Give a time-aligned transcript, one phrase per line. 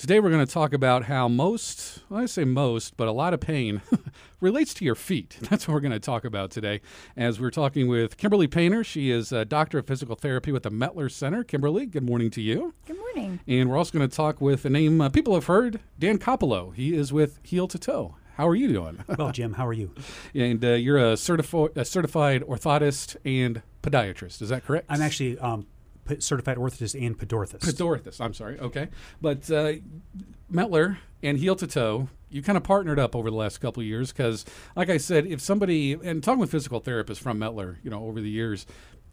[0.00, 3.34] Today we're going to talk about how most, well, I say most, but a lot
[3.34, 3.82] of pain
[4.40, 5.36] relates to your feet.
[5.42, 6.80] That's what we're going to talk about today.
[7.18, 10.70] As we're talking with Kimberly Painter, she is a doctor of physical therapy with the
[10.70, 11.44] Mettler Center.
[11.44, 12.72] Kimberly, good morning to you.
[12.86, 13.40] Good morning.
[13.46, 16.74] And we're also going to talk with a name uh, people have heard, Dan Coppolo.
[16.74, 18.16] He is with Heel to Toe.
[18.36, 19.04] How are you doing?
[19.18, 19.94] well, Jim, how are you?
[20.34, 24.40] And uh, you're a, certifi- a certified orthotist and podiatrist.
[24.40, 24.86] Is that correct?
[24.88, 25.66] I'm actually um,
[26.18, 27.60] certified orthotist and podorthist.
[27.60, 28.58] Podorthist, I'm sorry.
[28.58, 28.88] Okay.
[29.20, 29.74] But uh,
[30.52, 33.86] Mettler and Heel to Toe, you kind of partnered up over the last couple of
[33.86, 34.44] years because,
[34.76, 38.20] like I said, if somebody, and talking with physical therapists from Mettler, you know, over
[38.20, 38.66] the years,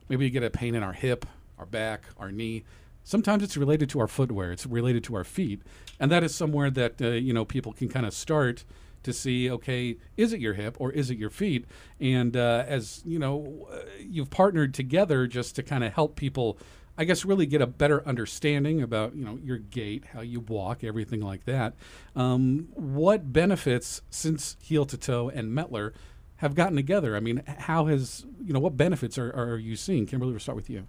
[0.10, 1.26] maybe you get a pain in our hip,
[1.58, 2.64] our back, our knee.
[3.04, 4.52] Sometimes it's related to our footwear.
[4.52, 5.62] It's related to our feet,
[6.00, 8.64] and that is somewhere that uh, you know people can kind of start
[9.04, 11.66] to see okay is it your hip or is it your feet
[12.02, 16.58] and uh, as you know uh, you've partnered together just to kind of help people
[16.98, 20.84] I guess really get a better understanding about you know your gait, how you walk,
[20.84, 21.76] everything like that.
[22.16, 25.94] Um, what benefits since heel to toe and Mettler
[26.38, 27.16] have gotten together?
[27.16, 30.06] I mean, how has you know what benefits are, are you seeing?
[30.06, 30.88] Kimberly, we'll start with you.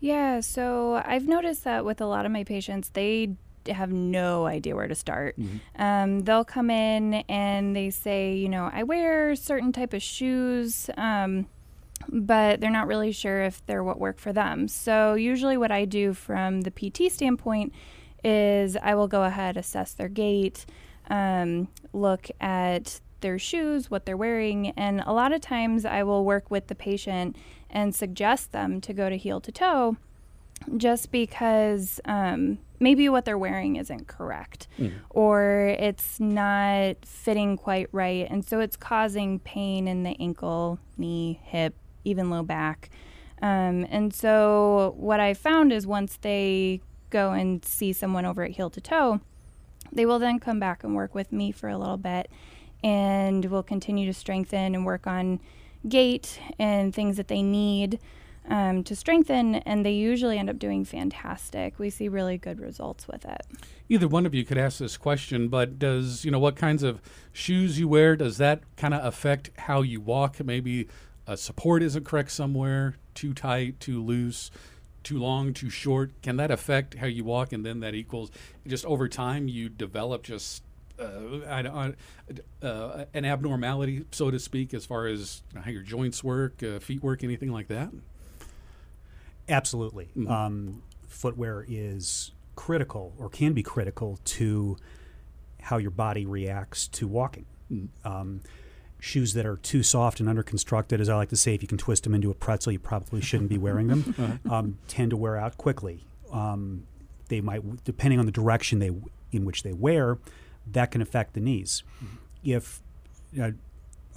[0.00, 3.34] Yeah, so I've noticed that with a lot of my patients, they
[3.66, 5.38] have no idea where to start.
[5.38, 5.82] Mm-hmm.
[5.82, 10.90] Um, they'll come in and they say, you know, I wear certain type of shoes.
[10.96, 11.46] Um,
[12.08, 14.68] but they're not really sure if they're what work for them.
[14.68, 17.72] So, usually, what I do from the PT standpoint
[18.24, 20.66] is I will go ahead, assess their gait,
[21.08, 26.24] um, look at their shoes, what they're wearing, and a lot of times I will
[26.24, 27.36] work with the patient
[27.70, 29.96] and suggest them to go to heel to toe
[30.76, 34.92] just because um, maybe what they're wearing isn't correct mm.
[35.10, 38.26] or it's not fitting quite right.
[38.30, 41.74] And so it's causing pain in the ankle, knee, hip,
[42.06, 42.90] even low back.
[43.42, 48.52] Um, and so what I found is once they go and see someone over at
[48.52, 49.20] heel to toe,
[49.92, 52.30] they will then come back and work with me for a little bit
[52.82, 55.40] and we'll continue to strengthen and work on
[55.88, 57.98] gait and things that they need
[58.48, 61.78] um, to strengthen, and they usually end up doing fantastic.
[61.78, 63.42] We see really good results with it.
[63.88, 67.00] Either one of you could ask this question, but does you know what kinds of
[67.32, 68.14] shoes you wear?
[68.14, 70.42] Does that kind of affect how you walk?
[70.44, 70.86] Maybe
[71.26, 74.50] a support isn't correct somewhere, too tight, too loose,
[75.02, 76.10] too long, too short.
[76.22, 77.52] Can that affect how you walk?
[77.52, 78.30] And then that equals
[78.66, 80.62] just over time you develop just
[80.98, 81.92] uh,
[82.62, 86.62] uh, an abnormality, so to speak, as far as you know, how your joints work,
[86.62, 87.90] uh, feet work, anything like that?
[89.48, 90.06] Absolutely.
[90.16, 90.30] Mm-hmm.
[90.30, 94.76] Um, footwear is critical or can be critical to
[95.60, 97.46] how your body reacts to walking.
[97.70, 98.08] Mm-hmm.
[98.08, 98.40] Um,
[99.06, 101.78] shoes that are too soft and underconstructed, as I like to say, if you can
[101.78, 104.54] twist them into a pretzel, you probably shouldn't be wearing them, uh-huh.
[104.54, 106.04] um, tend to wear out quickly.
[106.32, 106.86] Um,
[107.28, 108.90] they might, depending on the direction they
[109.32, 110.18] in which they wear,
[110.66, 111.82] that can affect the knees.
[111.96, 112.16] Mm-hmm.
[112.44, 112.82] If
[113.40, 113.52] uh,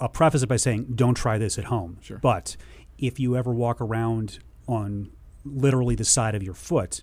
[0.00, 1.98] I'll preface it by saying, don't try this at home.
[2.00, 2.18] Sure.
[2.18, 2.56] But
[2.98, 5.10] if you ever walk around on
[5.44, 7.02] literally the side of your foot,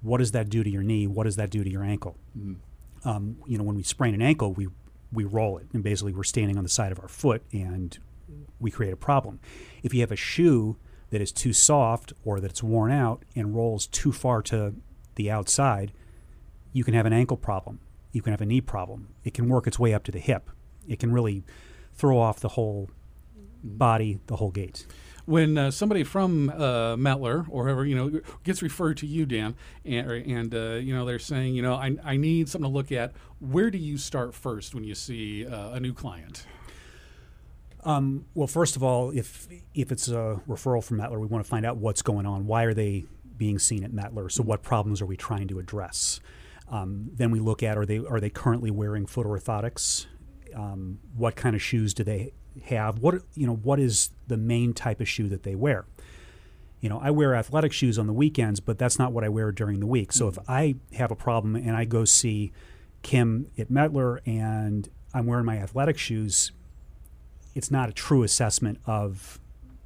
[0.00, 1.06] what does that do to your knee?
[1.06, 2.16] What does that do to your ankle?
[2.38, 3.08] Mm-hmm.
[3.08, 4.68] Um, you know, when we sprain an ankle, we
[5.14, 7.98] we roll it, and basically we're standing on the side of our foot, and
[8.58, 9.40] we create a problem.
[9.82, 10.76] If you have a shoe
[11.10, 14.74] that is too soft or that it's worn out and rolls too far to
[15.14, 15.92] the outside,
[16.72, 17.80] you can have an ankle problem.
[18.12, 19.08] You can have a knee problem.
[19.22, 20.50] It can work its way up to the hip.
[20.88, 21.44] It can really
[21.94, 22.90] throw off the whole
[23.62, 24.86] body, the whole gait
[25.26, 29.54] when uh, somebody from uh, Mettler or whoever you know gets referred to you, Dan,
[29.84, 32.92] and, and uh, you know they're saying, you know, I, I need something to look
[32.92, 33.12] at.
[33.40, 36.46] Where do you start first when you see uh, a new client?
[37.84, 41.48] Um, well, first of all, if if it's a referral from Mettler, we want to
[41.48, 42.46] find out what's going on.
[42.46, 43.04] Why are they
[43.36, 44.30] being seen at Mettler?
[44.30, 46.20] So, what problems are we trying to address?
[46.68, 50.06] Um, then we look at are they are they currently wearing foot orthotics?
[50.54, 52.32] Um, what kind of shoes do they
[52.62, 55.84] have what you know what is the main type of shoe that they wear?
[56.80, 59.50] You know i wear athletic shoes on the weekends but that's not what i wear
[59.52, 60.12] during the week.
[60.12, 60.50] So if mm-hmm.
[60.50, 62.52] i have a problem and i go see
[63.02, 66.52] kim at Mettler and i'm wearing my athletic shoes
[67.54, 69.40] it's not a true assessment of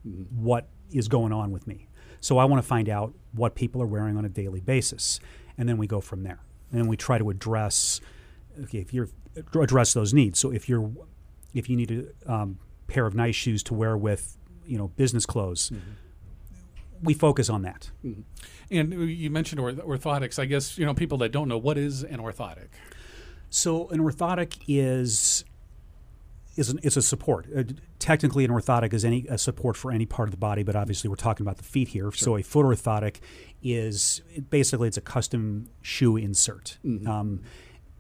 [0.06, 0.22] mm-hmm.
[0.42, 1.87] what is going on with me.
[2.20, 5.20] So i want to find out what people are wearing on a daily basis
[5.56, 6.40] and then we go from there.
[6.70, 8.00] And then we try to address
[8.64, 9.08] okay if you're
[9.54, 10.38] address those needs.
[10.38, 10.90] So if you're
[11.54, 12.58] if you need to um,
[12.88, 14.37] pair of nice shoes to wear with,
[14.67, 15.70] you know, business clothes.
[15.70, 15.93] Mm-hmm.
[17.00, 17.90] We focus on that.
[18.05, 18.23] Mm-hmm.
[18.70, 20.38] And you mentioned orth- orthotics.
[20.38, 22.70] I guess you know people that don't know what is an orthotic.
[23.50, 25.44] So an orthotic is
[26.56, 27.46] is an, it's a support.
[27.56, 27.62] Uh,
[28.00, 31.08] technically, an orthotic is any a support for any part of the body, but obviously
[31.08, 32.11] we're talking about the feet here.
[32.11, 32.12] Sure.
[32.12, 33.19] So a foot orthotic
[33.62, 34.20] is
[34.50, 36.79] basically it's a custom shoe insert.
[36.85, 37.08] Mm-hmm.
[37.08, 37.43] Um,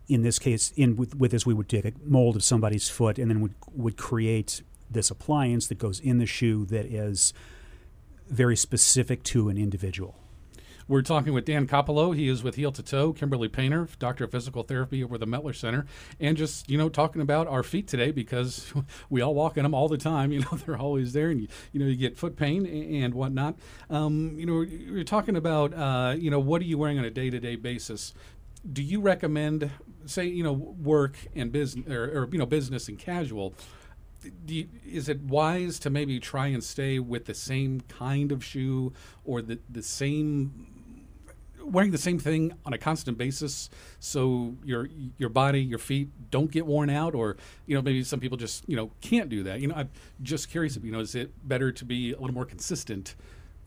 [0.08, 3.18] in this case, in with, with this, we would take a mold of somebody's foot
[3.18, 7.32] and then would would create this appliance that goes in the shoe that is
[8.28, 10.16] very specific to an individual.
[10.88, 12.16] We're talking with Dan Coppola.
[12.16, 13.12] He is with Heel to Toe.
[13.12, 15.84] Kimberly Painter, Doctor of Physical Therapy over the Mettler Center.
[16.18, 18.72] And just, you know, talking about our feet today because
[19.10, 20.32] we all walk in them all the time.
[20.38, 23.56] You know, they're always there and, you, you know, you get foot pain and whatnot.
[23.90, 27.10] Um, you know, you're talking about, uh, you know, what are you wearing on a
[27.10, 28.14] day to day basis?
[28.72, 29.68] Do you recommend,
[30.06, 33.52] say, you know, work and business or, or you know, business and casual?
[34.46, 38.92] You, is it wise to maybe try and stay with the same kind of shoe
[39.24, 40.66] or the, the same
[41.64, 43.70] wearing the same thing on a constant basis?
[44.00, 44.88] So your
[45.18, 47.36] your body your feet don't get worn out or
[47.66, 49.60] you know maybe some people just you know can't do that.
[49.60, 49.90] You know i'm
[50.22, 53.14] just curious you know is it better to be a little more consistent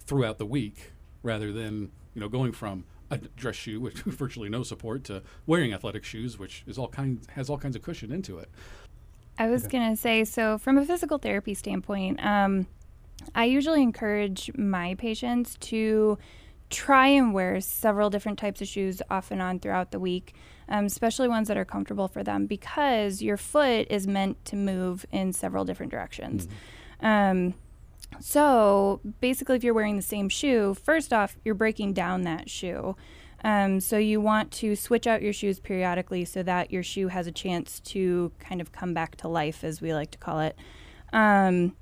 [0.05, 0.91] throughout the week
[1.23, 5.73] rather than you know going from a dress shoe with virtually no support to wearing
[5.73, 8.49] athletic shoes which is all kind has all kinds of cushion into it
[9.37, 9.77] i was okay.
[9.77, 12.67] going to say so from a physical therapy standpoint um,
[13.35, 16.17] i usually encourage my patients to
[16.71, 20.33] try and wear several different types of shoes off and on throughout the week,
[20.69, 25.05] um, especially ones that are comfortable for them, because your foot is meant to move
[25.11, 26.47] in several different directions.
[27.03, 27.05] Mm-hmm.
[27.05, 27.53] Um,
[28.19, 32.95] so basically, if you're wearing the same shoe, first off, you're breaking down that shoe.
[33.43, 37.27] Um, so you want to switch out your shoes periodically so that your shoe has
[37.27, 40.55] a chance to kind of come back to life, as we like to call it.
[41.11, 41.75] Um,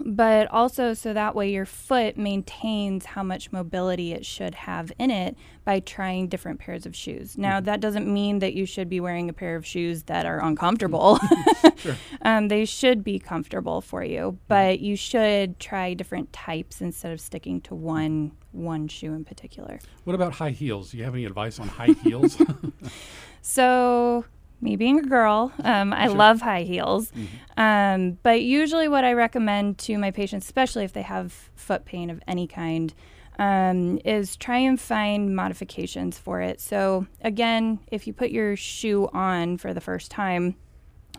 [0.00, 5.10] but also so that way your foot maintains how much mobility it should have in
[5.10, 7.38] it by trying different pairs of shoes.
[7.38, 7.66] Now, mm-hmm.
[7.66, 11.18] that doesn't mean that you should be wearing a pair of shoes that are uncomfortable.
[11.76, 11.96] sure.
[12.22, 14.36] um, they should be comfortable for you, mm-hmm.
[14.48, 19.80] but you should try different types instead of sticking to one one shoe in particular.
[20.04, 20.90] What about high heels?
[20.90, 22.40] Do you have any advice on high heels?
[23.42, 24.24] so
[24.62, 26.16] me being a girl, um, I sure.
[26.16, 27.10] love high heels.
[27.10, 27.60] Mm-hmm.
[27.60, 32.08] Um, but usually, what I recommend to my patients, especially if they have foot pain
[32.08, 32.94] of any kind,
[33.38, 36.60] um, is try and find modifications for it.
[36.60, 40.54] So, again, if you put your shoe on for the first time,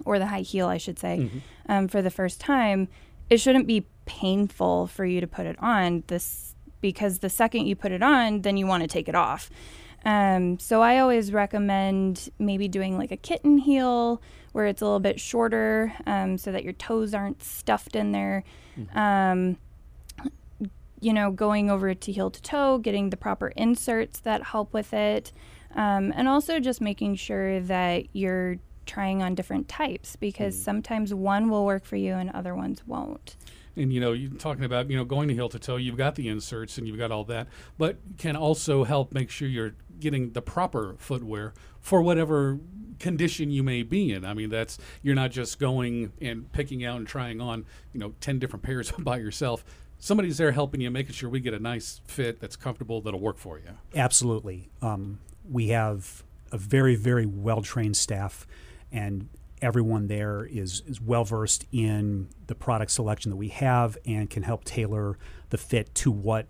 [0.05, 1.39] or the high heel, I should say, mm-hmm.
[1.69, 2.89] Um, for the first time,
[3.29, 6.03] it shouldn't be painful for you to put it on.
[6.07, 9.49] This because the second you put it on, then you want to take it off.
[10.05, 14.21] Um, so I always recommend maybe doing like a kitten heel
[14.51, 18.43] where it's a little bit shorter um, so that your toes aren't stuffed in there.
[18.77, 18.97] Mm-hmm.
[18.97, 19.57] Um,
[20.99, 24.93] you know, going over to heel to toe, getting the proper inserts that help with
[24.93, 25.33] it,
[25.75, 30.63] um, and also just making sure that you're trying on different types because mm.
[30.63, 33.35] sometimes one will work for you and other ones won't
[33.75, 36.15] and you know you're talking about you know going to heel to toe you've got
[36.15, 37.47] the inserts and you've got all that
[37.77, 39.73] but can also help make sure you're
[40.03, 42.59] getting the proper footwear for whatever
[42.99, 44.23] condition you may be in.
[44.23, 48.13] I mean, that's you're not just going and picking out and trying on, you know,
[48.21, 49.65] 10 different pairs by yourself.
[49.97, 53.37] Somebody's there helping you, making sure we get a nice fit that's comfortable, that'll work
[53.37, 53.69] for you.
[53.95, 54.69] Absolutely.
[54.81, 55.19] Um,
[55.49, 58.45] we have a very, very well trained staff,
[58.91, 59.29] and
[59.61, 64.43] everyone there is, is well versed in the product selection that we have and can
[64.43, 65.17] help tailor
[65.51, 66.47] the fit to what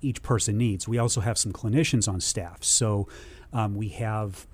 [0.00, 0.88] each person needs.
[0.88, 2.62] We also have some clinicians on staff.
[2.62, 3.08] So
[3.52, 4.46] um, we have,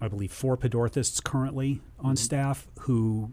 [0.00, 2.14] I believe, four podorthists currently on mm-hmm.
[2.16, 3.32] staff who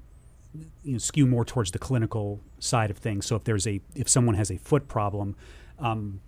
[0.83, 3.25] you know, skew more towards the clinical side of things.
[3.25, 5.35] So if there's a if someone has a foot problem,
[5.79, 6.21] um,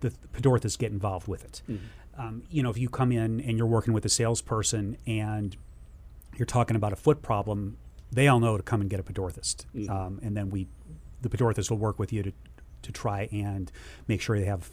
[0.00, 1.62] the podorthists get involved with it.
[1.70, 2.20] Mm-hmm.
[2.20, 5.56] Um, you know, if you come in and you're working with a salesperson and
[6.36, 7.78] you're talking about a foot problem,
[8.10, 9.90] they all know to come and get a podorthist, mm-hmm.
[9.90, 10.66] um, and then we,
[11.22, 12.32] the podorthist will work with you to
[12.82, 13.70] to try and
[14.08, 14.70] make sure they have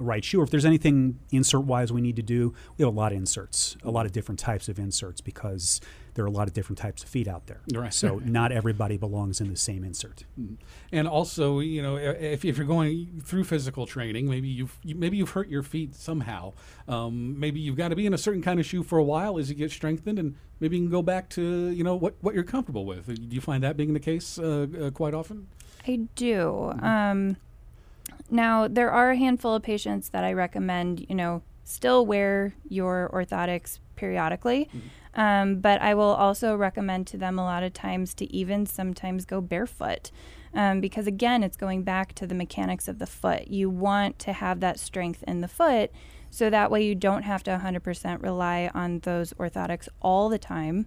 [0.00, 0.40] the right shoe.
[0.40, 3.18] Or if there's anything insert wise we need to do, we have a lot of
[3.18, 5.80] inserts, a lot of different types of inserts because
[6.14, 7.60] there are a lot of different types of feet out there.
[7.72, 7.92] Right.
[7.94, 10.24] So not everybody belongs in the same insert.
[10.40, 10.54] Mm-hmm.
[10.92, 15.18] And also, you know, if, if you're going through physical training, maybe you've you, maybe
[15.18, 16.54] you've hurt your feet somehow.
[16.88, 19.38] Um, maybe you've got to be in a certain kind of shoe for a while
[19.38, 22.34] as you get strengthened, and maybe you can go back to you know what what
[22.34, 23.06] you're comfortable with.
[23.06, 25.48] Do you find that being the case uh, uh, quite often?
[25.86, 26.72] I do.
[26.74, 26.84] Mm-hmm.
[26.84, 27.36] Um,
[28.30, 33.10] now, there are a handful of patients that I recommend, you know, still wear your
[33.12, 34.68] orthotics periodically.
[34.68, 34.88] Mm-hmm.
[35.20, 39.24] Um, but I will also recommend to them a lot of times to even sometimes
[39.24, 40.10] go barefoot.
[40.54, 43.48] Um, because again, it's going back to the mechanics of the foot.
[43.48, 45.90] You want to have that strength in the foot
[46.30, 50.86] so that way you don't have to 100% rely on those orthotics all the time.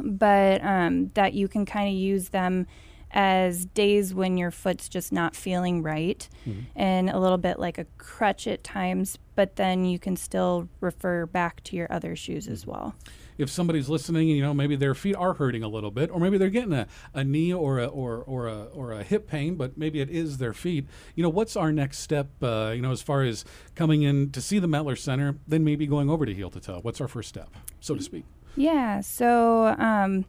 [0.00, 2.66] but um, that you can kind of use them
[3.14, 6.28] as days when your foot's just not feeling right
[6.74, 11.24] and a little bit like a crutch at times, but then you can still refer
[11.24, 12.94] back to your other shoes as well.
[13.38, 16.38] if somebody's listening, you know, maybe their feet are hurting a little bit, or maybe
[16.38, 19.76] they're getting a, a knee or a or or a or a hip pain, but
[19.76, 20.86] maybe it is their feet.
[21.14, 22.28] You know, what's our next step?
[22.42, 23.44] Uh, you know, as far as
[23.74, 26.78] coming in to see the Mettler Center, then maybe going over to heel to toe.
[26.82, 28.24] What's our first step, so to speak?
[28.56, 29.00] Yeah.
[29.00, 30.26] So um,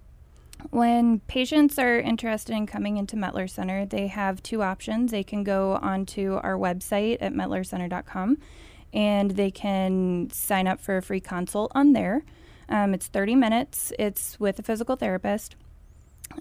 [0.71, 5.11] when patients are interested in coming into Mettler Center, they have two options.
[5.11, 8.37] They can go onto our website at mettlercenter.com
[8.93, 12.23] and they can sign up for a free consult on there.
[12.69, 15.55] Um, it's 30 minutes, it's with a physical therapist.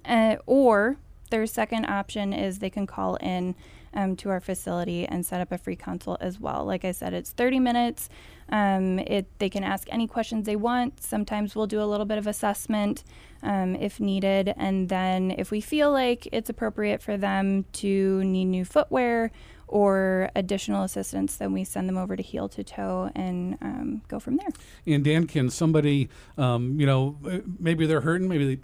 [0.05, 0.97] Uh, or
[1.31, 3.55] their second option is they can call in
[3.93, 6.65] um, to our facility and set up a free consult as well.
[6.65, 8.09] Like I said, it's 30 minutes.
[8.51, 11.03] Um, it they can ask any questions they want.
[11.03, 13.05] Sometimes we'll do a little bit of assessment
[13.43, 18.47] um, if needed, and then if we feel like it's appropriate for them to need
[18.47, 19.31] new footwear
[19.67, 24.21] or additional assistance, then we send them over to heel to toe and um, go
[24.21, 24.49] from there.
[24.87, 28.63] And Dan, can somebody, um, you know, uh, maybe they're hurting, maybe they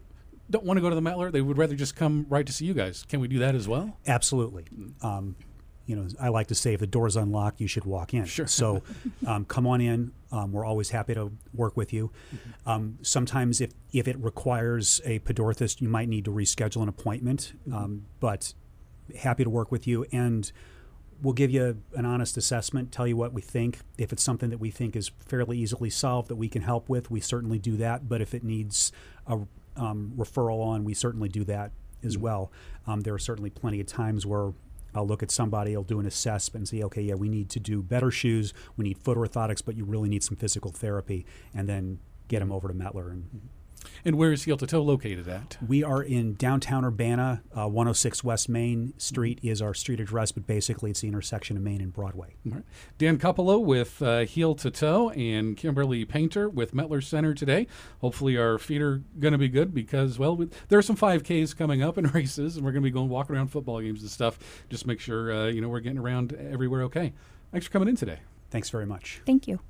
[0.50, 2.66] don't want to go to the Mettler, they would rather just come right to see
[2.66, 3.04] you guys.
[3.08, 3.96] Can we do that as well?
[4.06, 4.66] Absolutely.
[5.02, 5.37] Um,
[5.90, 8.25] you know, I like to say if the door's unlocked, you should walk in.
[8.25, 8.47] Sure.
[8.47, 8.85] So
[9.26, 10.12] um, come on in.
[10.30, 12.12] Um, we're always happy to work with you.
[12.64, 17.54] Um, sometimes, if, if it requires a podorthist, you might need to reschedule an appointment.
[17.73, 18.54] Um, but
[19.18, 20.06] happy to work with you.
[20.12, 20.52] And
[21.20, 23.80] we'll give you an honest assessment, tell you what we think.
[23.99, 27.11] If it's something that we think is fairly easily solved that we can help with,
[27.11, 28.09] we certainly do that.
[28.09, 28.92] But if it needs
[29.26, 29.40] a
[29.75, 31.73] um, referral on, we certainly do that
[32.04, 32.52] as well.
[32.87, 34.52] Um, there are certainly plenty of times where
[34.94, 37.61] I'll look at somebody, I'll do an assessment and say, okay, yeah, we need to
[37.61, 41.68] do better shoes, we need foot orthotics, but you really need some physical therapy, and
[41.68, 43.11] then get them over to Mettler.
[43.11, 43.49] And
[44.04, 45.58] And where is heel to toe located at?
[45.66, 50.46] we are in downtown Urbana, uh, 106 West Main Street is our street address, but
[50.46, 52.34] basically it's the intersection of Main and Broadway.
[52.46, 52.64] All right.
[52.99, 57.66] Dan Cupolo with uh, Heel to Toe and Kimberly Painter with Mettler Center today.
[58.00, 61.56] Hopefully, our feet are going to be good because, well, we, there are some 5Ks
[61.56, 64.10] coming up and races, and we're going to be going walking around football games and
[64.10, 64.38] stuff.
[64.68, 67.12] Just make sure, uh, you know, we're getting around everywhere okay.
[67.52, 68.20] Thanks for coming in today.
[68.50, 69.20] Thanks very much.
[69.25, 69.60] Thank you.